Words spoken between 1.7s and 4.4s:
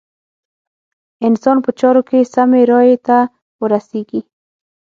چارو کې سمې رايې ته ورسېږي.